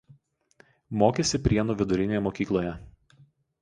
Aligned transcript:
Mokėsi 1.03 1.43
Prienų 1.45 1.79
vidurinėje 1.85 2.27
mokykloje. 2.31 2.77